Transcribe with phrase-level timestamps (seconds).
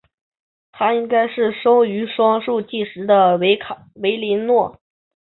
[0.71, 4.79] 她应该是生于双树纪时的维林诺。